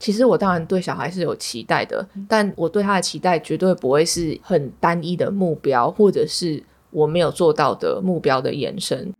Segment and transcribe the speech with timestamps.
[0.00, 9.12] 其实我当然对小孩是有期待的，但我对他的期待绝对不会是很单一的目标，或者是我没有做到的目标的延伸。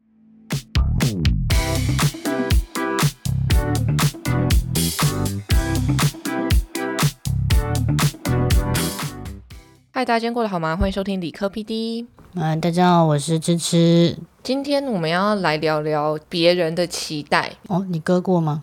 [9.90, 10.74] 嗨，大家今天过得好吗？
[10.74, 12.06] 欢迎收听理科 PD。
[12.36, 14.16] 嗯，大家好，我是芝芝。
[14.42, 17.52] 今天我们要来聊聊别人的期待。
[17.68, 18.62] 哦，你割过吗？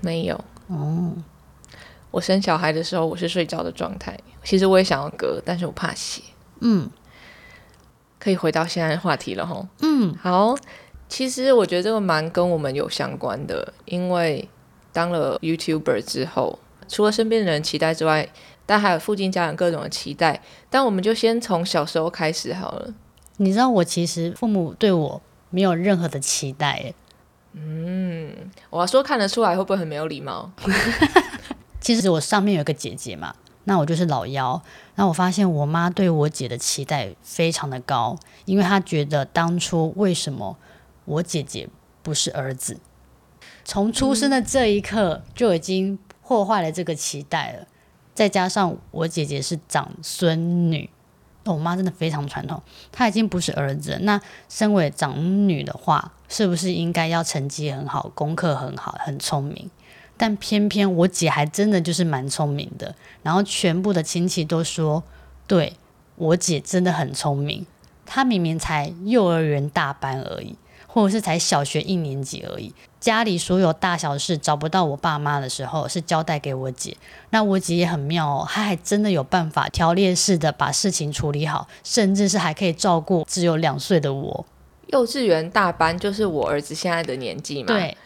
[0.00, 0.42] 没有。
[0.68, 1.12] 哦，
[2.14, 4.16] 我生小孩的时候，我是睡觉的状态。
[4.44, 6.22] 其实我也想要割，但是我怕血。
[6.60, 6.88] 嗯
[8.20, 9.66] 可以回到现在的话题了吼。
[9.80, 10.54] 嗯，好，
[11.08, 14.48] 其实我觉得这个蛮跟我们有相关的，因为
[14.92, 18.28] 当了 YouTuber 之后，除了身边的人期待之外，
[18.64, 20.40] 但还有附近家人各种的期待。
[20.70, 22.94] 但我们就先从小时候开始好了。
[23.38, 26.94] 你知道我其实父母对我没有任何的期待，
[27.54, 28.32] 嗯，
[28.70, 30.52] 我要说看得出来，会不会很没有礼貌？
[31.84, 33.34] 其实我上面有个姐姐嘛，
[33.64, 34.62] 那我就是老幺。
[34.94, 40.56] 那我发现我妈对我姐的期待非常的高，因为她觉得当初为什么
[41.04, 41.68] 我姐姐
[42.02, 42.80] 不是儿子，
[43.66, 47.66] 从出生的这一刻就已经破坏了这个期待了。
[48.14, 50.88] 再加上我姐姐是长孙女，
[51.44, 53.98] 我妈真的非常传统，她已经不是儿子。
[54.00, 54.18] 那
[54.48, 59.70] 身为长女的话，是不是应该要成绩很好，功课很好，很聪明？
[60.16, 65.02] 但偏偏我姐还真的就是蛮聪明的，然后全部的亲戚都说，
[65.46, 65.74] 对
[66.16, 67.66] 我姐真的很聪明。
[68.06, 70.56] 她明明才幼儿园大班而已，
[70.86, 76.96] 或者是才小学一年级而已，家里所有大小事找不到我爸妈的时候，是交代给我姐。
[77.30, 84.46] 那我姐也很妙哦，她还真的有办法条列式的把事情处理好，甚至是还可以照顾只有两岁的我。
[84.88, 87.96] 幼稚园大班就是我儿子现在的年纪嘛，，对，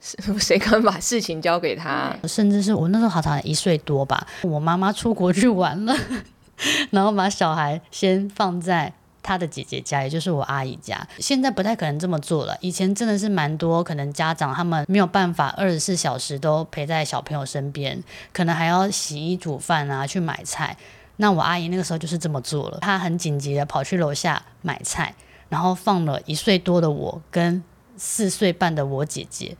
[0.40, 2.16] 谁敢把事情交给他？
[2.26, 5.94] 甚至是我那时候好像一岁多吧，我妈妈出国去玩了，
[6.90, 11.06] 然后把小孩先放在她的姐姐家，也就是我阿姨家。
[11.18, 18.02] 现在不太可能这么做了，以前真的是蛮多，可能家长他们没有办法二十四小时都陪在小朋友身边，
[18.32, 20.76] 可能还要洗衣煮饭啊，去买菜。
[21.16, 25.14] 那我阿姨那个时候就是这么做了，她很紧急的跑去楼下买菜，
[25.50, 27.62] 然后放了一岁多的我跟
[27.98, 29.54] 四岁半的我姐姐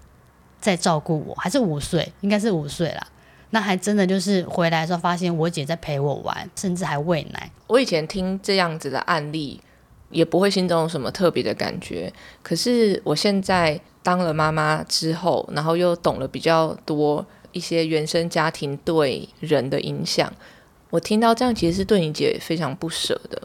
[0.60, 3.06] 在照顾我，还是五岁，应该是五岁啦。
[3.50, 7.50] 那还真的就是回来的时候发现我姐在陪我玩，甚至还喂奶。
[7.66, 9.60] 我以前听这样子的案例，
[10.10, 12.12] 也不会心中有什么特别的感觉。
[12.42, 20.32] 可是我现在当了妈妈之后，然后又懂了比较多一些原生家庭对人的影响，
[20.90, 23.42] 我听到这样其实是对你姐非常不舍的，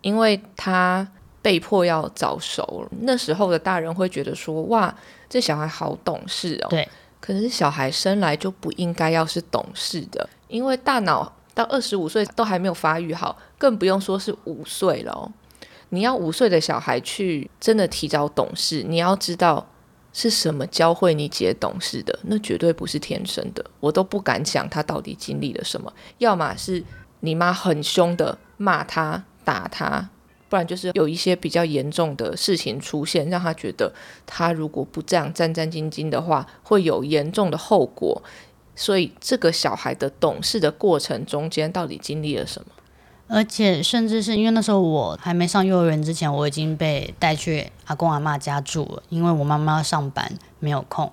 [0.00, 1.08] 因为她
[1.42, 2.86] 被迫要早熟。
[3.02, 4.94] 那时候的大人会觉得说：“哇，
[5.28, 6.88] 这小孩好懂事哦。”对。
[7.20, 15.30] 可是小孩生来就不应该要是懂事的，因为大脑到二十五岁都还没有发育好，更不用说是五岁了哦。
[15.90, 19.68] 你要五岁的小孩去真的提早懂事，你要知道
[20.14, 25.92] 是什么教会你姐懂事的，那绝对不是天生的，我都不敢想他到底经历了什么。
[26.18, 26.82] 要么是
[27.20, 30.08] 你妈很凶的骂他、打他，
[30.50, 33.90] 不然就是有一些比较严重的事情出现，让他觉得
[34.26, 38.22] 他如果不这样战战兢兢的话，会有严重的后果。
[38.74, 42.68] 所以这个小孩的懂事的过程中间，到底经历了什么？
[43.28, 51.12] 而且甚至是因为那时候我还没上幼儿园之前，我已经被带去阿公阿妈家住了，因为我妈妈要上班没有空。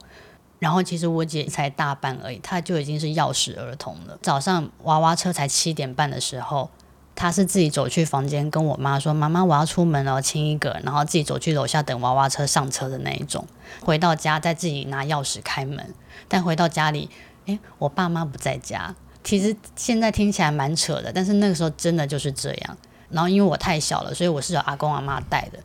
[0.58, 4.18] 然后其实我姐才大班而已，她就已经是钥匙儿童了。
[4.24, 6.72] 早上娃娃车才七点半的时候，
[7.18, 13.44] 她是自己走去房间跟我妈说：“妈妈，我要出门了，亲一个。”然后自己走去楼下等娃娃车上车的那一种。
[13.84, 15.96] 回到家再自己拿钥匙开门，
[16.28, 17.10] 但回到家里，
[17.48, 18.96] 诶，我爸妈不在家。
[19.24, 22.78] 其实现在听起来蛮扯的，但是那个时候真的就是这样。
[23.10, 25.58] 然后因为我太小了，所以我是有阿公阿妈带的。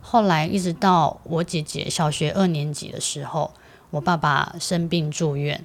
[0.00, 3.52] 后来一直到我姐姐小学二年级的时候，
[3.90, 5.64] 我爸爸生病住院。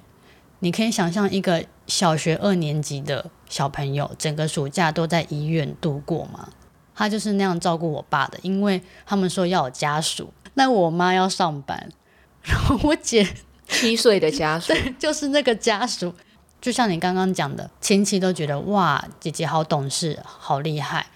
[0.64, 6.48] 你可以想象一个小学二年级的小朋友，整个暑假都在医院度过吗？
[6.94, 11.90] 他就是那样照顾我爸的，因为他们说要有家属，那我妈要上班，
[12.40, 13.28] 然后我姐
[13.68, 16.14] 七岁的家属， 对就是那个家属，
[16.62, 21.08] 就像你刚刚讲的，亲戚都觉得哇，姐姐好懂事，好厉害。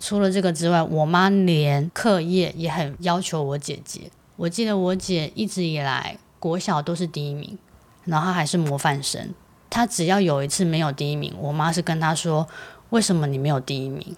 [0.00, 4.10] 除了这个之外，我妈连课业也很要求我姐姐。
[4.34, 7.56] 我记得我姐一直以来国小都是第一名，
[8.04, 9.34] 然后她还是模范生。
[9.70, 12.46] 他只要有一次没有第一名，我妈是跟他说
[12.90, 14.16] ：“为什么你没有第一名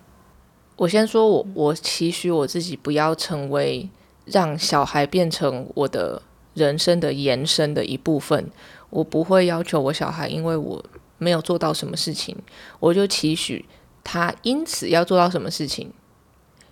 [0.77, 3.89] 我先说我，我期许我自己不要成为
[4.27, 6.21] 让小孩变成我的
[6.53, 8.51] 人生的延伸的一部分。
[8.91, 10.85] 我不会要求我小孩，因为我
[11.17, 12.37] 没有做到什么事情，
[12.79, 13.65] 我就期许
[14.05, 15.91] 他因此要做到什么事情。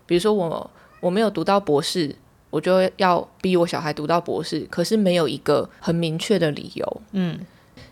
[0.05, 0.70] 比如说我
[1.00, 2.16] 我没有读到博士，
[2.55, 7.03] 我就要逼我小孩读到博士，可是没有一个很明确的理由。
[7.11, 7.41] 嗯，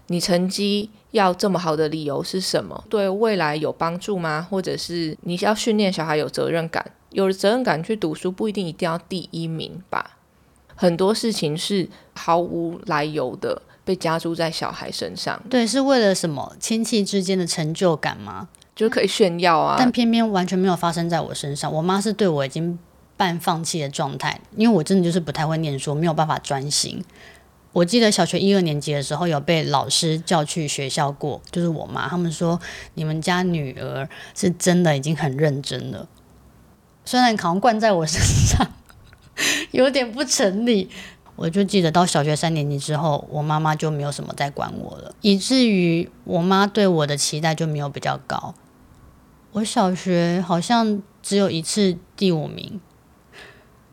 [0.07, 2.85] 你成绩要这么好的理由是什么？
[2.89, 4.47] 对未来有帮助吗？
[4.49, 6.93] 或者是你要训练小孩有责任感？
[7.11, 10.19] 有责任感去读书不一定一定要第一名吧？
[10.77, 18.49] 很多事情是毫无来由的被加注在小孩身上，对，是为了什么亲戚之间的成就感吗？
[18.77, 19.75] 就可以炫耀啊。
[19.77, 21.71] 但偏偏完全没有发生在我身上。
[21.73, 22.79] 我妈是对我已经
[23.23, 27.05] 半放弃的状态，因为我真的就是不太会念书，没有办法专心。
[27.73, 32.61] 我记得小学一二年级的时候，有被老师叫去学校过，就是我妈他们说
[32.95, 36.09] 你们家女儿是真的已经很认真了，
[37.05, 38.67] 虽然好像灌在我身上
[39.71, 40.91] 有点不成立。
[41.37, 48.57] 我就记得到小学三年级之后，我妈妈就没有什么再管我了，以至于我妈对我的期待就没有比较高。
[49.53, 52.81] 我小学好像只有一次第五名，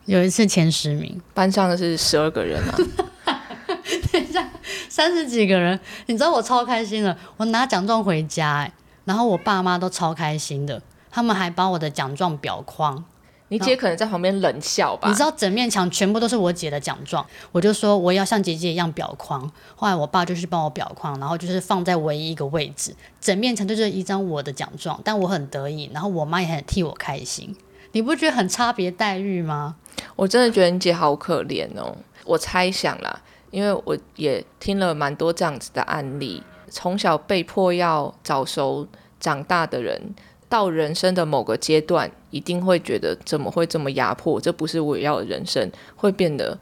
[0.06, 2.76] 有一次前十名，班上的是十二个人啊，
[4.88, 8.72] 三十几个人，你知道我超开心的，我拿奖状回家、欸，
[9.04, 13.04] 然后我爸妈都超开心的，他们还把我的奖状裱框。
[13.52, 15.08] 你姐可能在旁边冷笑吧？
[15.08, 19.40] 你知道整面墙全部都是我姐的奖状，我就说我要像姐姐一样裱框。
[19.74, 27.56] 后来我爸就去帮我裱框，然后就是放在唯一一个位置，整面墙就是一张我的奖状，但我很得意，然后我妈也很替我开心。
[27.92, 29.76] 你不觉得很差别待遇吗？
[30.16, 31.96] 我真的觉得你姐好可怜哦。
[32.24, 33.20] 我猜想啦，
[33.50, 38.86] 因为我也听了蛮多这样子的案例，从小被迫要早熟
[39.18, 40.14] 长大的人。
[40.48, 44.40] 到人生的某个阶段，一定会觉得怎么会这么压迫？
[44.40, 46.58] 这不是我要的人生，会变得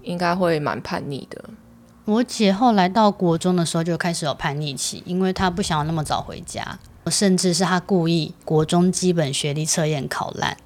[0.00, 1.44] 应该会蛮叛逆的。
[2.06, 6.78] 我姐后来到国中的时候就开始有叛逆期，因为她不想要那么早回家，
[7.08, 10.56] 甚至是她故意国中基本学历测验考烂。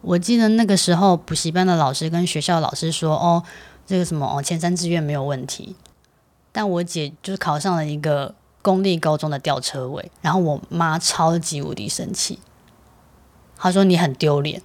[0.00, 3.42] 我记得那个时候补习班的老师跟学校老师说：“哦，
[3.86, 5.76] 这个什么哦，前三志愿没有问题。”
[6.52, 8.34] 但我姐就是考上了一个。
[8.60, 12.40] 公立高中的吊车尾，然后我妈超级无敌生气，
[13.56, 14.60] 她说你很丢脸。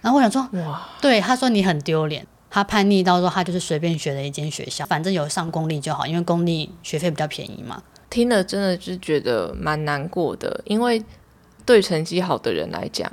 [0.00, 2.26] 然后我想说，哇，对，她说你很丢脸。
[2.50, 7.82] 她叛逆到说，她就是随便选了一间学校，反正有上公立就好，因为公立学费比较便宜嘛。
[8.10, 11.04] 听了真的是觉得蛮难过的，因为
[11.64, 13.12] 对成绩好的人来讲，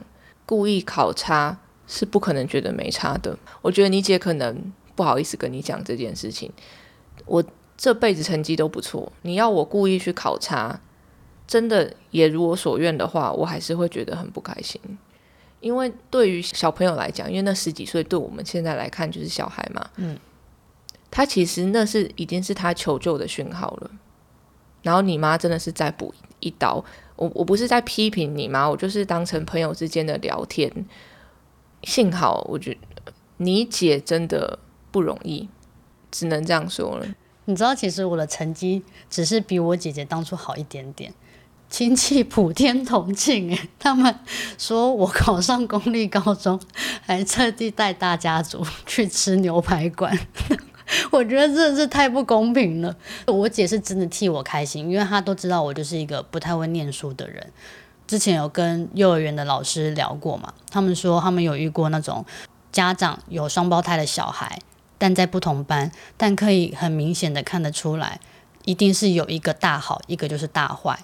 [0.49, 1.55] 故意考差
[1.85, 3.37] 是不可能觉得没差的。
[3.61, 6.51] 我觉得你姐可能不好意思跟你讲这件事情，
[7.27, 7.43] 我。
[7.81, 10.81] 这辈子成绩都不错，你要我故意去考差，
[11.47, 14.81] 真的也如我所愿的话，我还是会觉得很不开心。
[15.61, 20.19] 因为对于小朋友来讲，因为那十几岁对我们现在来看就是小孩嘛，嗯，
[21.09, 23.91] 他其实那是已经是他求救的讯号了。
[24.81, 26.83] 然后你妈真的是再补一刀，
[27.19, 30.71] 我我不是在批评你吗，我就是当成朋友之间的聊天。
[31.83, 32.77] 幸好我觉
[33.37, 34.57] 你姐真的
[34.89, 35.47] 不容易，
[36.09, 37.05] 只能这样说了。
[37.45, 41.13] 你知道，其实我的成绩只是比我姐姐当初好一点点，
[41.69, 44.13] 亲戚普天同庆诶，他们
[44.57, 46.59] 说我考上公立高中，
[47.01, 50.17] 还特地带大家族去吃牛排馆，
[51.11, 52.95] 我觉得真的是太不公平了。
[53.25, 57.51] 我姐是真的替我开心，因为她都知道我就是一个不太会念书的人。
[58.07, 62.25] 之前有跟幼儿园的老师聊过嘛，他们说他们有遇过那种
[62.71, 64.59] 家长有双胞胎的小孩。
[65.01, 68.19] 但在不同班，但可以很明显的看得出来，
[68.65, 70.99] 一定是有一个大好，一个就是大坏。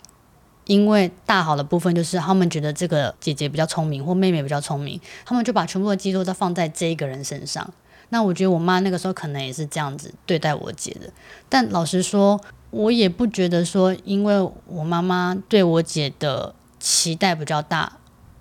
[0.65, 7.73] 因为大好的部分就是他们觉得这个姐姐比较聪明，或妹妹比较聪明，他们就把全部的寄托都放在这一个人身上。
[8.15, 11.11] 那我觉得我妈那个时候可能也是这样子对待我姐的。
[11.49, 17.97] 但老实说，我也不觉得说，因为我妈妈对我姐的期待比较大，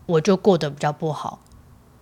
[0.06, 1.40] 我就过得比较不好，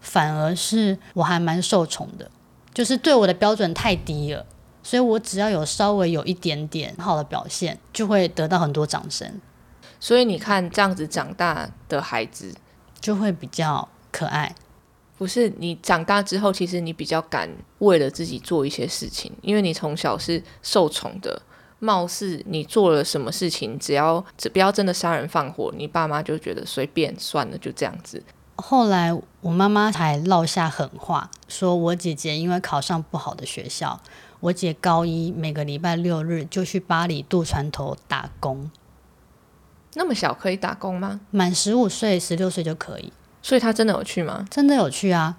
[0.02, 2.30] 反而是我还蛮受宠的。
[2.74, 4.44] 就是对我的标准太低了，
[4.82, 9.40] 所以我只要有稍微有一点点好的表现，就会得到很多掌声。
[9.98, 12.54] 所以你看，这样子长大的孩子
[13.00, 14.54] 就会比较可爱。
[15.18, 21.42] 不是你长大之后，其实你比较敢为了自己做一些事情，因为你从小是受宠的，
[21.78, 28.22] 貌似你做了什么事情，只要只不要真的杀人放火，你爸妈就觉得随便算了，就这样子。
[28.56, 34.00] 后来我妈妈才落下狠话，说我姐姐因为考上不好的学校，
[34.40, 38.70] 我姐高一每个礼拜六日就去巴黎渡船头打工。
[39.94, 41.20] 那么小可以打工吗？
[41.30, 43.12] 满十五岁、十六岁就可以。
[43.42, 44.46] 所以他真的有去吗？
[44.48, 45.36] 真的有去啊！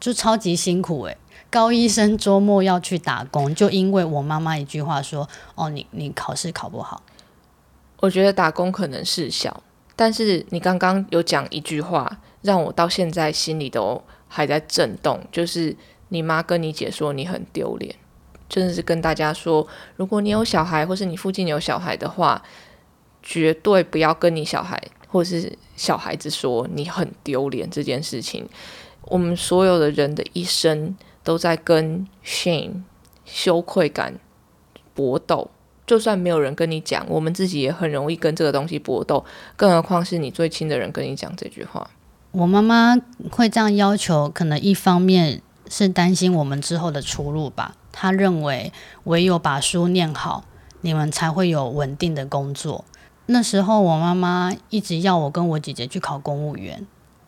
[0.00, 1.16] 就超级辛苦诶、
[1.50, 7.02] 高医生周末要去打工，就因为我妈妈一句话说：“哦，你你考试考不好。
[8.00, 9.62] 我觉得打工可能是小，
[9.94, 15.76] 但是你刚刚有讲一句话，让我到现在心里都还在震动，就是
[16.08, 17.94] 你妈跟你姐说你很丢脸，
[18.48, 22.42] 真的是跟大家说，如果你有小孩，或是你附近有小孩的话，
[23.22, 28.48] 绝对不要跟你小孩或是小孩子说你很丢脸这件事情。
[29.02, 32.82] 我们所有的人的一生都在跟 shame
[33.24, 34.14] 羞愧感
[34.94, 35.50] 搏斗。
[35.86, 39.24] 就算没有人跟你讲，我们自己也很容易跟这个东西搏斗，
[39.56, 41.90] 更何况是你最亲的人跟你讲这句话。”
[42.30, 42.96] 我妈妈
[43.32, 47.74] 会这样要求，可能一方面是担心我们之后的出路吧。
[47.90, 50.44] 她认为唯有把书念好，
[50.82, 52.84] 你们才会有稳定的工作。
[53.30, 56.84] 那时候我妈妈一直要我跟我姐姐去考公务员，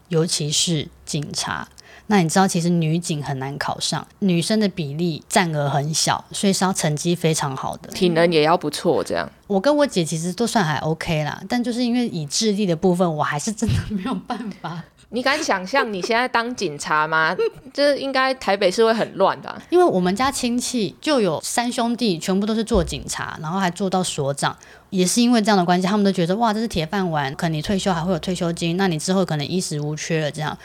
[0.08, 1.68] 尤其是警察。
[2.08, 9.02] 那你知道，其实女警很难考上，女生的比例占额很小，所以是要成绩非常好的，体能也要不错。
[9.04, 14.82] 这样，我跟我姐其实都算还 OK 啦，但就是因为以智力的部分，我还是真的没有办法。
[15.14, 17.36] 你敢想象你现在当警察吗？
[17.72, 19.60] 这应该台北是会很乱的。
[19.68, 24.56] 因为我们家亲戚就有三兄弟，全部都是做警察，然后还做到所长。
[24.88, 30.30] 也是因为这样的关系，他们都觉得哇，这是铁饭碗，可能你退休还会有退休金，那你之后可能衣食无缺了。
[30.30, 30.56] 这样，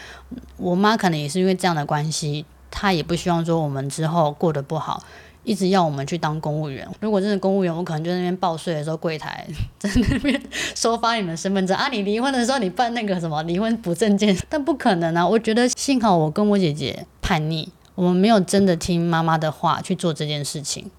[0.57, 5.03] 我妈可能也是因为这样的关系，她也不希望说我们之后过得不好。
[5.47, 6.85] 一直要我们去当公务员。
[6.99, 9.47] 如果真的公务员，我可能就在那边报税的时候，柜台
[9.79, 10.39] 在那边
[10.75, 11.87] 收发你们身份证啊。
[11.87, 15.25] 你离婚的时候，你办那个什么离婚补证件，但不可能啊。
[15.25, 20.91] 我觉得幸好我跟我姐姐叛逆，我们没有真的听妈妈的话去做这件事情。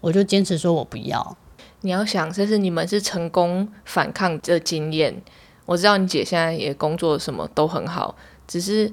[0.00, 1.36] 我就坚持说我不要。
[1.82, 5.22] 你要想，这是你们是成功反抗的经验。
[5.64, 8.16] 我知道你姐现在也工作什么都很好，
[8.48, 8.92] 只是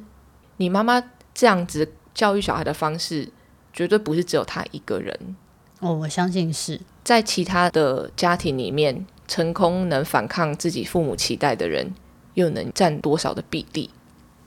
[0.57, 3.29] 你妈妈这样子教育小孩的方式。
[3.73, 5.35] 绝对不是只有他一个人
[5.79, 11.93] 哦，我相信是在其他的家庭里面，成功能反抗自己父母期待的人，
[12.33, 13.89] 又能占多少的比例？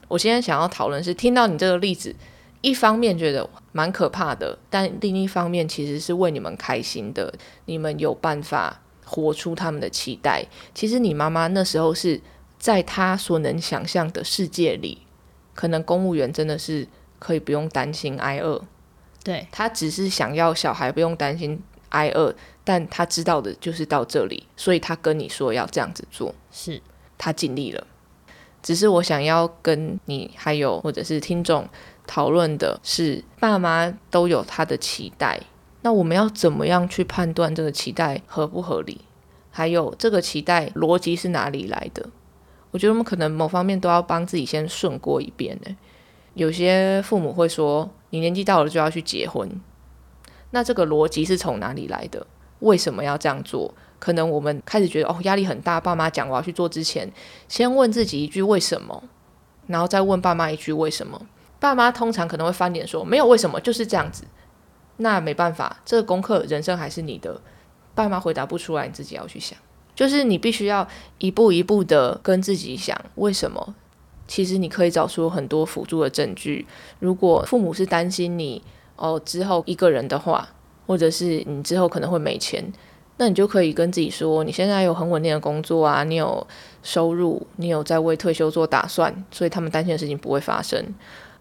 [0.07, 2.15] 我现在想要讨论是，听到你这个例子，
[2.61, 7.33] 一方面觉得蛮可怕的，但另一方面其实是为你们开心的，
[7.65, 10.45] 你们有办法活出他们的期待。
[10.75, 12.21] 其实你妈妈那时候是
[12.59, 14.99] 在她所能想象的世界里，
[15.55, 16.87] 可能公务员真的是
[17.17, 18.61] 可以不用担心挨饿。
[19.23, 21.57] 对他只是想要小孩不用担心
[21.89, 26.81] 挨饿，但他知道的就是到这里，所以他跟你说要这样子做，是
[27.17, 27.87] 他尽力了。
[28.61, 31.65] 只是我想要跟你还有或者是听众
[32.05, 35.39] 讨论的是，爸妈都有他的期待，
[35.83, 38.99] 那我们要怎么样去判断这个期待合不合理？
[39.51, 42.05] 还有这个期待逻辑是哪里来的？
[42.71, 45.77] 我觉得我们可能某方面都要帮自己先顺过一遍呢。
[46.33, 47.89] 有些父母会说。
[48.13, 49.49] 你年纪到了就要去结婚，
[50.51, 52.27] 那这个逻辑是从哪里来的？
[52.59, 53.73] 为什么要这样做？
[53.97, 57.11] 可能我们开始觉得哦压力很大，爸妈讲我要去做之前，
[57.47, 59.03] 先问自己一句为什么，
[59.65, 61.19] 然后再问爸妈一句为什么。
[61.59, 64.25] 爸妈通常可能会翻脸说没有为什么，就是这样子。
[64.97, 67.41] 那没办法，这个功课人生还是你的。
[67.95, 69.57] 爸妈回答不出来，你自己要去想，
[69.95, 73.73] 就是你必须要一步一步的跟自己想为什么。
[74.27, 76.65] 其实你可以找出很多辅助的证据。
[76.99, 78.61] 如果父母是担心你
[78.95, 80.47] 哦之后一个人的话，
[80.87, 82.63] 或者是你之后可能会没钱，
[83.17, 86.45] 那你就可以跟自己说，你现在有很稳定的工作啊，你有
[86.81, 90.83] 收入，你有在为退休做打算，所以他们担心的事情不会发生。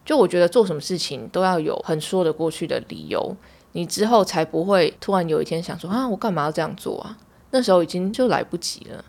[0.04, 3.36] 就我觉得做什么事情都要有很说得过去的理由，
[3.72, 7.16] 你之后才不会突然有一天想说啊，我干嘛要这样做啊？
[7.52, 9.04] 那时候已经就来不及了。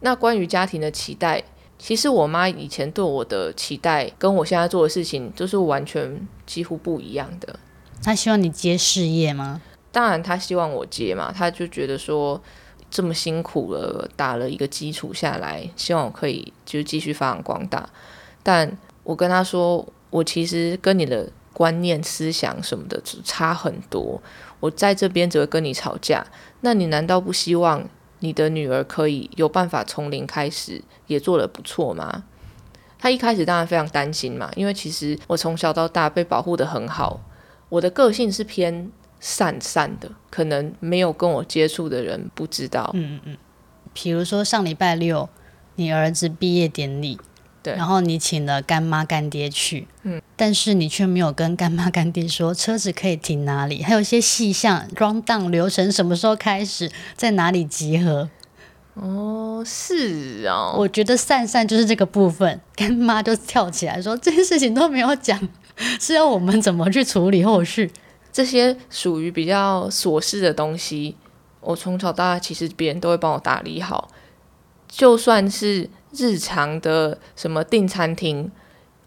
[0.00, 1.42] 那关于家庭的期待。
[1.78, 7.58] 其实我妈以前对我的期待，跟我现在做的事情，就是完全几乎不一样的。
[8.02, 9.60] 她希望你接事业吗？
[9.92, 11.30] 当然，她希望我接嘛。
[11.30, 12.40] 她就觉得说，
[12.90, 17.88] 这么辛苦了，打了一个基础下来，希望我可以就继续发扬光大。
[18.42, 24.20] 但我跟她说，我其实跟你的观念、思想什么的差很多。
[24.60, 26.26] 我在这边只会跟你吵架，
[26.62, 27.86] 那你难道不希望？
[28.20, 32.24] 你的女儿可以有办法从零开始，也做得不错吗？
[32.98, 37.20] 他一开始当然非常担心嘛，因为其实我从小到大被保护的很好，
[37.68, 42.90] 我的个性是偏善善的，可能没有跟我接触的人不知道。
[42.94, 43.36] 嗯嗯嗯，
[43.92, 45.28] 比如说上礼拜六，
[45.74, 47.18] 你儿子毕业典礼。
[47.74, 58.28] 然后你请了干妈干爹去，嗯，但是你却没有跟干妈干爹说车子可以停哪里，还有一些细项，run down 流程什么时候开始，在哪里集合。
[58.94, 65.38] 哦，是啊，我觉得散散就是这个部分，干妈就跳起来说这件事情都没有讲。
[66.00, 67.90] 是要我们怎么去处理后续？
[68.32, 71.16] 这些属于比较琐事的东西，
[71.60, 74.10] 我从小到大其实别人都会帮我打理好。
[74.88, 78.50] 就算是日常的什么订餐厅，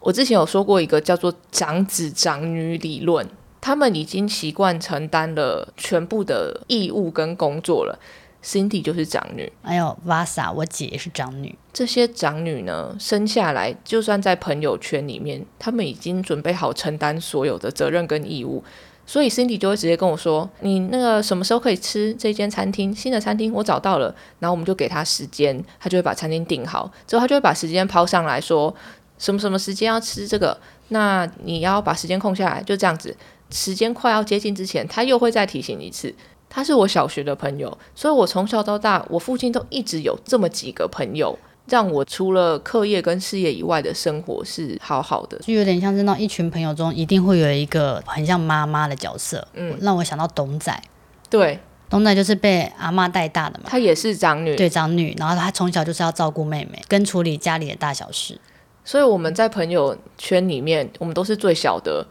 [0.00, 3.26] 我之前有说过一个叫做长子长女理论，
[3.60, 7.98] 他们已经习惯承担了全部的义务跟工作了。
[8.42, 11.58] Cindy 就是长女，还有 Vasa，我姐也是长女。
[11.74, 18.64] 这些长女呢，生下来就算在朋友圈里面，他们已经准备好承担所有的责任跟义务。
[19.10, 22.94] 所以 Cindy 就会直接跟我说：“你那个什么时候可以吃这间餐厅？
[22.94, 26.88] 新的餐厅我找到了。”然后我们就给他时间，他就会把餐厅订好。
[27.08, 28.72] 之后他就会把时间抛上来说
[29.18, 30.56] ：“什么什么时间要吃这个？
[30.90, 33.16] 那你要把时间空下来。”就这样子，
[33.50, 36.14] 时间快要接近之前，他又会再提醒一次。
[36.48, 41.36] 他是我小学的朋友，所以我从小到大，我父亲都一直有这么几个朋友。
[41.70, 49.46] 让我除了课业跟事业以外的生活是好好的，就有点像是那一群朋友中一定会有一个很像妈妈的角色。
[49.54, 50.82] 嗯，让我想到董仔，
[51.30, 58.36] 对，董仔就是被阿妈带大的嘛，她也是长女，对，长女，然后她从小就是要照顾妹妹，跟处理家里的大小事。
[58.84, 62.04] 所以我们在朋友圈里面，我们都是最小的，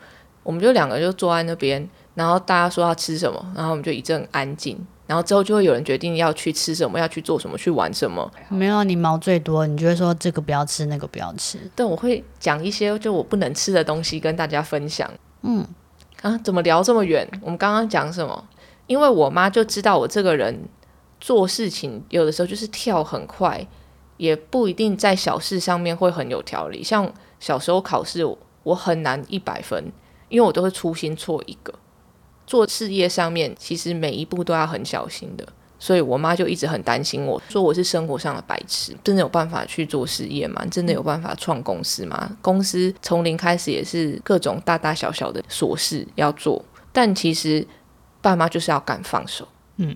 [0.44, 4.80] 我们就两个就坐在那边，然后大家说要吃什么，然后我们就一阵安静。
[5.10, 8.32] 然后之后就会有人决定要去吃什么，要去做什么，去玩什么。
[8.48, 11.58] 没有你毛最多，你就会说这个不要吃，那个不要吃。
[11.74, 15.10] 但我会讲一些就我不能吃的东西跟大家分享。
[15.42, 15.66] 嗯，
[16.22, 17.28] 啊，怎么聊这么远？
[17.42, 18.48] 我们刚刚讲什么？
[18.86, 20.70] 因为我妈就知道我这个人
[21.20, 23.66] 做事情有的时候就是跳很快，
[24.18, 26.84] 也不一定在小事上面会很有条理。
[26.84, 28.24] 像小时候考试，
[28.62, 29.92] 我很难一百分，
[30.28, 31.74] 因为我都会粗心错一个。
[32.50, 40.66] 做事业上面，其实每一步都要很小心的，所以我妈就一直很担心我，说我是生活上的白痴，真的有办法去做事业吗？
[40.72, 42.36] 真的有办法创公司吗？
[42.42, 47.68] 公司从零开始也是各种大大小小的琐事要做，但其实
[48.20, 49.48] 爸妈就是要敢放手。
[49.78, 49.96] 嗯，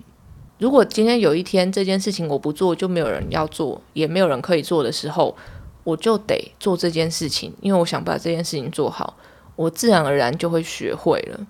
[0.60, 5.36] 如果今天有一天这件事情我不做，就没有人要做，也没有人可以做的时候，
[5.83, 9.18] 我就得做这件事情，因为我想把这件事情做好，
[9.55, 11.48] 我自然而然就会学会了。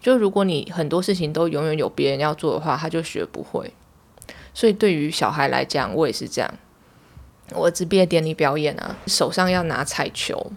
[0.00, 3.72] 就如果你很多事情都永远有别人要做的话，他就学不会。
[4.54, 6.54] 所以对于小孩来讲，我也是这样。
[7.52, 10.52] 我儿毕业典礼表演啊，手上要拿彩球，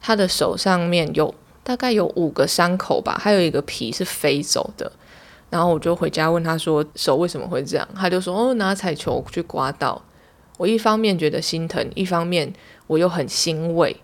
[0.00, 4.90] 他的手上面有大概有五个伤口吧，还有一个皮是飞走的。
[5.48, 7.88] 然后我就回家问他说，手为什么会这样？
[7.96, 10.02] 他就说哦，拿彩球去刮到。
[10.58, 12.52] 我一方面觉得心疼，一方面
[12.86, 13.96] 我又很欣慰，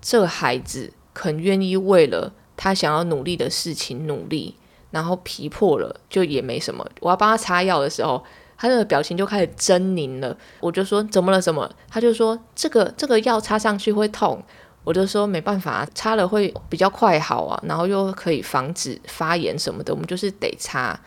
[0.00, 2.32] 这孩子肯愿意为了。
[2.62, 4.54] 他想要努力的事情努力，
[4.90, 6.86] 然后皮破了就也没什么。
[7.00, 8.22] 我要帮他擦药的时候，
[8.58, 10.36] 他那个表情就开始狰狞了。
[10.60, 11.40] 我就说怎么了？
[11.40, 11.68] 怎么？
[11.88, 14.42] 他就说这个这个药擦上去会痛。
[14.84, 19.94] 我就说没办法，擦了会比较快好啊，然后又可以防止发炎什么的。
[19.94, 20.98] 我们就是得擦。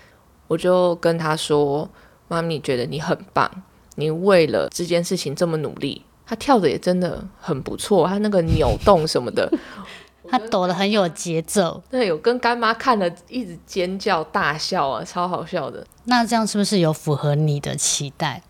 [0.47, 1.87] 我就跟他说
[2.27, 3.49] ：“妈咪觉得你很棒，
[3.95, 9.51] 你为了这件事情这么努力。”他跳的也真的很不错，他那个扭动什么的。
[10.33, 15.85] 他抖得很有节奏，对，有跟干妈看了一直尖叫大笑啊，超好笑的。
[16.05, 18.41] 那这样是不是有符合你的期待？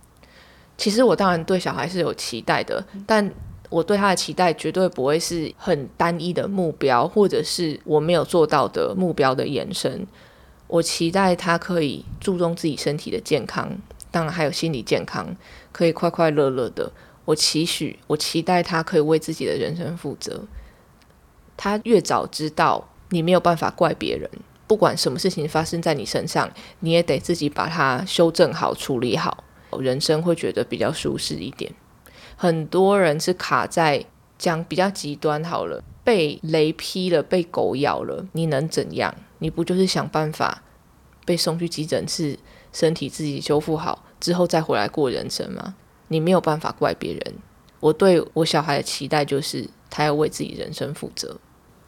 [0.77, 3.29] 其实我当然对小孩是有期待的，但
[3.69, 10.07] 我对他的期待绝对不会是很单一的目标，或者是我没有做到的目标的延伸。
[10.67, 13.69] 我期待他可以注重自己身体的健康，
[14.09, 15.35] 当然还有心理健康，
[15.73, 16.89] 可以快快乐乐的。
[17.25, 20.41] 我期许，我期待他可以为自己的人生负责。
[21.55, 24.29] 他越早知道你没有办法怪别人，
[24.67, 29.43] 不管什么事情发生在你身上，你也得自己把它修正好、处理好，
[29.79, 31.71] 人生会觉得比较舒适一点。
[32.35, 34.03] 很多人是卡在
[34.37, 39.13] 讲比较极端好了，被雷劈了、被狗咬了，你能怎样？
[39.37, 40.63] 你不就是想办法
[41.23, 42.39] 被送去急诊室，
[42.71, 45.75] 身体自己修复好之后再回来过人生吗？
[46.07, 47.35] 你没有办法怪别人。
[47.79, 49.69] 我对我小孩的期待就是。
[49.95, 51.39] 他要为自己人生负责。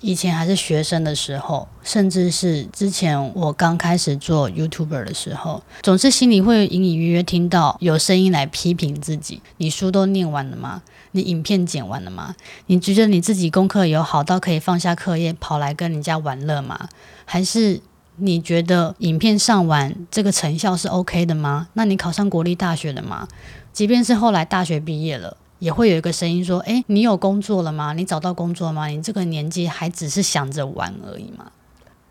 [0.06, 10.84] 以前还是学生的时候，甚至是之前我刚开始做 YouTuber 的时候，总是心里会隐隐约约听到有声音来批评自己：你书都念完了吗？
[11.14, 12.36] 你影片剪完了吗？
[12.68, 16.88] 你觉得你自己功课有好到可以放下课业跑来跟人家玩乐吗？
[17.26, 17.82] 还是
[18.18, 21.70] 你觉得影片上完这个成效是 OK 的吗？
[21.74, 23.28] 那你考上国立大学了吗？
[23.74, 25.36] 即便是后来大学毕业了。
[25.60, 27.94] 也会有一个声音说：“哎，你有工作了吗？
[27.94, 28.88] 你找到工作了吗？
[28.88, 31.52] 你这个年纪还只是想着玩而已吗？”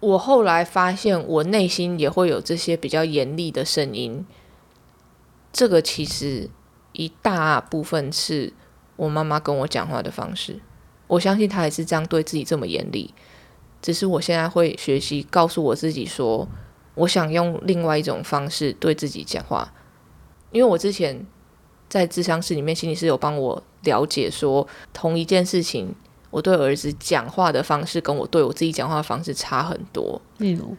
[0.01, 4.27] 我后来发现，我内心也会有这些比较严厉的声音。
[5.53, 6.51] 这个其实
[6.93, 8.53] 一大部分是
[8.97, 10.61] 我妈妈跟我讲话的方式。
[11.07, 13.15] 我相信她也是这样对自己这么严厉。
[13.81, 16.49] 只是我现在会学习告诉我自己说，
[16.95, 19.73] 我想用另外一种方式对自己讲话，
[20.51, 21.27] 因为我之前
[21.89, 25.95] 在智商室里面，心理师有帮我了解说，同一件事情，
[26.31, 30.21] 我对儿子讲话的方式跟我对我自己讲话的方式差很多。
[30.39, 30.77] 例如，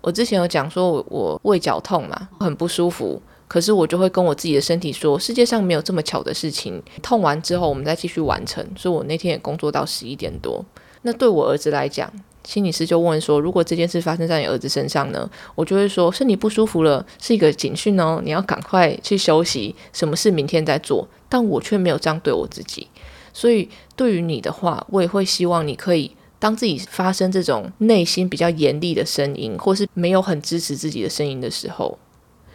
[0.00, 8.66] 我之前有讲说我我胃绞痛嘛，很不舒服，可是我就会跟我自己的身体说，世界上没有这么巧的事情，痛完之后我们再继续完成。
[8.76, 10.64] 所以我那天也工作到十一点多。
[11.02, 12.12] 那对我儿子来讲，
[12.44, 22.86] 心理师就问说：“如果这件事发生在你儿子身上呢？”我就会说：“身体不舒服了，是一个警讯哦，你要赶快去休息，什么事明天再做。”但我却没有这样对我自己，
[23.32, 31.98] 所以对于你的话，我也会希望你可以当自己发生这种内心比较严厉的声音，或是没有很支持自己的声音的时候，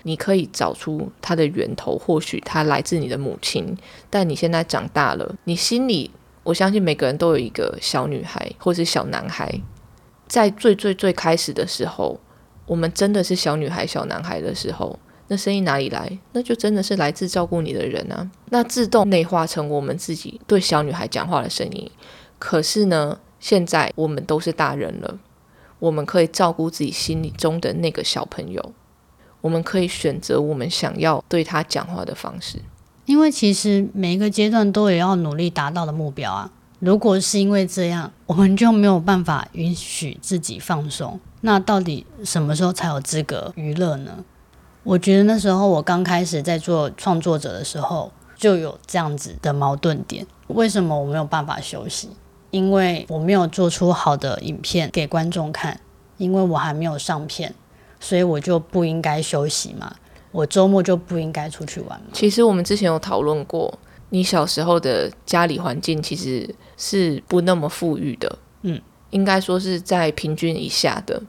[0.04, 3.76] 你可以找出它的源头，或许它来自你的母亲。
[4.12, 6.12] 但你现在长大了，你心里，
[6.44, 9.60] 我相信每个人都有一个小女孩或是小男孩。
[10.28, 12.20] 在最最最开始的时候，
[12.66, 16.20] 我们真的是小女孩、小男孩的时候，那声音哪里来？
[16.34, 18.30] 那就真的是来自照顾你的人啊。
[18.50, 21.90] 那自动内化成我们自己对小女孩讲话的声音。
[22.40, 25.18] 可是呢，现在我们都是大人了，
[25.80, 28.74] 我们可以照顾自己心里中的那个小朋友，
[29.42, 32.60] 我们可以选择我们想要对他讲话的方式。
[33.06, 36.52] 因为其实每一个阶段都有要努力达到的目标啊。
[36.80, 41.20] 如果是因为这样，我们就没有办法允许自己放松。
[41.42, 44.24] 那到底什么时候才有资格娱乐呢？
[44.84, 50.26] 我觉得那时候我刚开始在做创作者的时候，就有这样子的矛盾点。
[50.48, 52.10] 为什么我没有办法休息？
[52.52, 55.80] 因为我没有做出好的影片给观众看，
[56.18, 57.54] 因为我还没有上片，
[58.00, 59.96] 所以我就不应该休息嘛。
[60.32, 62.00] 我周末就不应该出去玩。
[62.14, 63.80] 其实我们之前有讨论过。
[64.10, 71.22] 你小时候的家里环境其实是不那么富裕的，嗯，应该说是在平均以下的，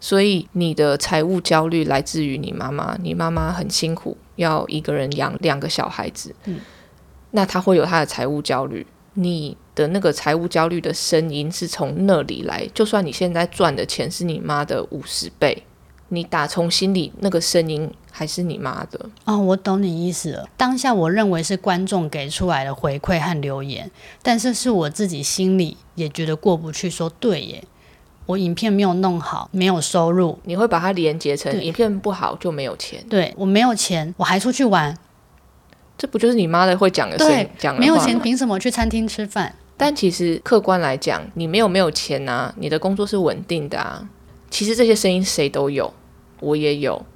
[0.00, 6.60] 所以你的财务焦虑来自于你妈妈，你妈妈很辛苦，要一个人养两个小孩子，嗯，
[7.32, 15.64] 那她会有她的财务焦虑，你的那个财务焦虑的声音是从那里来，就算你现在赚的钱是你妈的五十倍。
[16.08, 20.46] 你打从心里那个声音还是你妈的哦，我懂你意思了。
[20.56, 23.90] 当下我认为是观众给出来的回馈和留言，
[24.22, 26.90] 但是是我自己心里也觉得过不去。
[26.90, 27.64] 说对耶，
[28.26, 33.02] 我影片没有弄好，没有收入，你会把它连接成影片不好就没有钱。
[33.08, 34.94] 对我没有钱，我还出去玩，
[35.96, 37.16] 这不就是你妈的会讲的？
[37.16, 39.54] 对，讲没有钱凭什么去餐厅吃饭？
[39.78, 44.06] 但其实客观来讲，你没有没有钱啊，你的工作是稳定的啊。
[44.50, 45.92] 其实这些声音谁都有。
[46.40, 47.06] 我也有，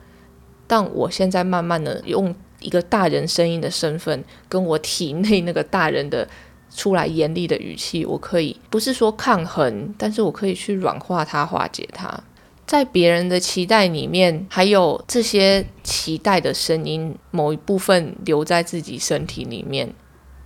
[0.67, 6.29] 但我现在慢慢的用一个大人声音的身份，跟我体内那个大人的
[6.75, 12.19] 出来严厉的语气，我可以不是说抗衡，但是我可以去软化它、化解它。
[12.67, 19.95] 在别人的期待里面，还有这些期待的声音，某一部分留在自己身体里面，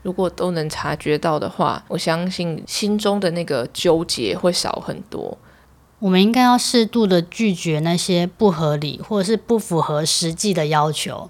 [0.03, 5.39] 如果都能察觉到的话，我相信心中的那个纠结会少很多。
[6.01, 11.29] 我们应该要适度的拒绝那些不合理或者是不符合实际的要求，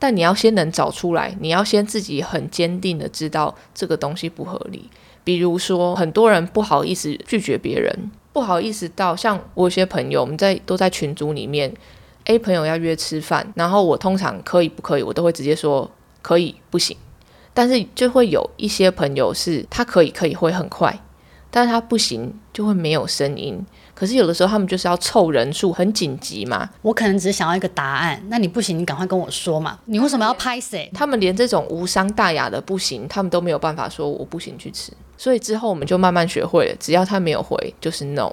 [0.00, 4.90] 但你要先能找出来，你要先自己很坚定的知道这个东西不合理。
[5.22, 11.72] 比如说，很多人不好意思拒绝别人，不好意思到像我有些朋友，我们在都在群组里面
[12.24, 15.88] ，A 朋友要约吃饭，然后我通常可以不可以，我都会直接说
[16.20, 16.96] 可以不行，
[17.54, 20.98] 但是就会有一些朋友是他可以可以会很快，
[21.52, 23.64] 但是他不行就会没有声音。
[24.02, 26.68] 可是有的时候他们就是要凑人数，很紧急嘛。
[26.82, 29.78] 我可能只是想要一个答案，那你不行，你赶快跟我说嘛。
[29.84, 30.90] 你为什么要拍谁？
[30.92, 34.92] 他们连这种无伤大雅的不行，他们都没有办法说我不行去吃。
[35.16, 38.32] 所以之后我们就慢慢学会了，只要他没有回，就是 no。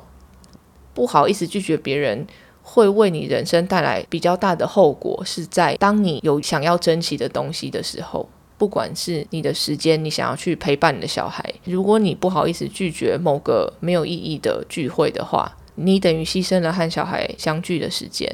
[0.96, 2.26] 不好意思拒绝别人，
[2.64, 5.22] 会为你人生带来比较大的后果。
[5.24, 8.28] 是在当你有想要珍惜的东西的时候，
[8.58, 15.56] 不管是你的时间，你想要去陪伴你的小孩，如果你不好意思拒绝某个没有意义的聚会的话。
[15.82, 18.30] 你等于牺牲了和小孩相聚的时间，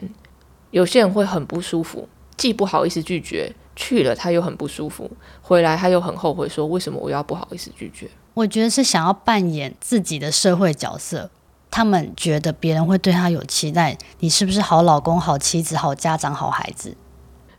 [0.72, 8.10] 有些人会很不舒服，既不好意思拒绝去了，他又很不舒服，回来他又很后悔，说为什么我要不好意思拒绝？
[8.34, 11.30] 我觉得是想要扮演自己的社会角色，
[11.70, 16.98] 他们觉得别人会对他有期待，你是不是好老公、好妻子、好家长、好孩子？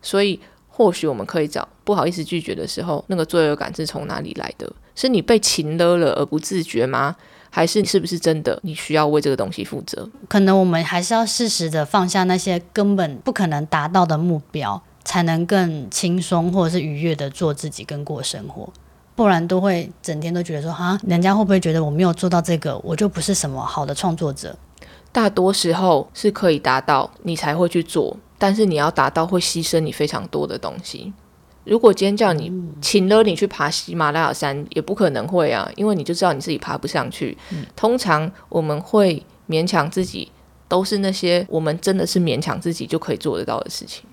[0.03, 4.71] 所以或许我们可以找不好意思拒绝的时候，那个罪恶感是从哪里来的？
[4.95, 7.17] 是你被擒了了而不自觉吗？
[7.57, 8.61] 还是是不是真的？
[8.63, 10.07] 你需要为这个东西负责？
[10.29, 18.71] 可能我们还是要适时的放下那些根本不可能达到的目标，才能更轻松或者是愉悦的做自己跟过生活。
[19.15, 24.55] 不然都会整天都觉得说，哈，人家会不会觉得我没有做到这个，我就不是什么好的创作者？
[25.11, 31.11] 大多时候是可以达到，你才会去做，但是你要达到会牺牲你非常多的东西。
[31.67, 32.51] 如果今天叫你
[32.81, 37.37] 请了你去爬喜马拉雅山，也不可能会啊，因为你就知道你自己爬不上去。
[37.75, 40.31] 通常我们会勉强自己，
[40.69, 44.05] 都是那些我们真的是勉强自己就可以做得到的事情。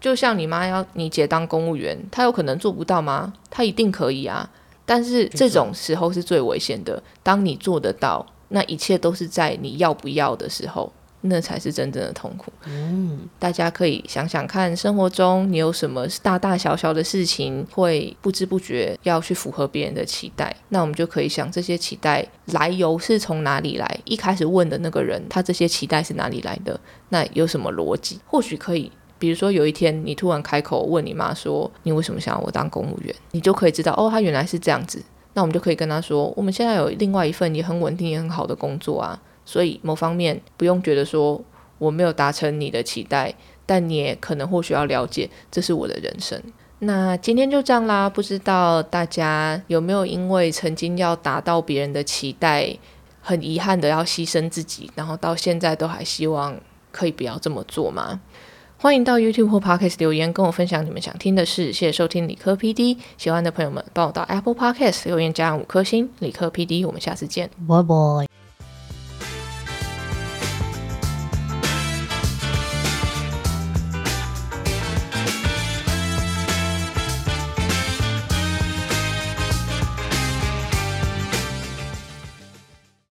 [0.00, 3.32] 就像你妈要你姐当公务员，她有可能做不到吗？
[3.48, 4.50] 她一定可以啊。
[4.84, 7.02] 但是这种时候是最危险的。
[7.22, 10.92] 当你做得到，那一切都是在你要不要的时候。
[11.28, 12.52] 那才是真正的痛苦。
[12.66, 20.54] 嗯，大家可以想想看，生活中你有什么大大小小的事情，会不知不觉要去符合别人的期待？
[20.70, 24.00] 那我们就可以想，这些期待来由是从哪里来？
[24.04, 26.78] 一开始问的那个人，他这些期待是哪里来的？
[27.10, 28.18] 那有什么逻辑？
[28.26, 35.02] 或许可以，比如说有一天你突然开口问你妈说：“你为什么想要我当公务员？”你就可以知道，哦，他原来是这样子。
[35.34, 41.42] 那我们就可以跟他说：“我们现在有另外一份也很稳定、也很好的工作啊。”所以某方面不用觉得说
[41.78, 46.38] 我没有达成你的期待，但你也可能或许要了解，这是我的人生。
[46.80, 52.76] 那今天就这样啦，不知道大家有没有因为曾经要达到别人的期待，
[53.22, 56.54] 很遗憾的要牺牲自己，然后到现在都还希望
[56.92, 58.20] 可以不要这么做吗？
[58.78, 61.72] 欢迎到 YouTube 或 Podcast 留言跟我分享你们想听的事。
[61.72, 66.10] 谢谢收听理科 PD，喜欢的朋友们帮我到 Apple Podcast 留言加五颗星。
[66.18, 68.35] 理科 PD，我们下次见，拜拜。